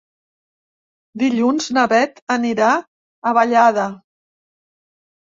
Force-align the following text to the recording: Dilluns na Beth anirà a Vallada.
Dilluns 1.23 1.67
na 1.77 1.83
Beth 1.91 2.17
anirà 2.35 2.69
a 2.77 3.33
Vallada. 3.39 3.85